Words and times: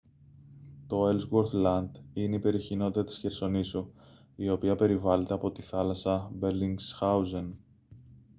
το 0.87 1.07
έλσγουορθ 1.07 1.53
λαντ 1.53 1.95
είναι 2.13 2.35
η 2.35 2.39
περιοχή 2.39 2.75
νότια 2.75 3.03
της 3.03 3.17
χερσονήσου 3.17 3.91
η 4.35 4.49
οποία 4.49 4.75
περιβάλλεται 4.75 5.33
από 5.33 5.51
τη 5.51 5.61
θάλασσα 5.61 6.31
μπελινγκσχάουζεν 6.33 7.57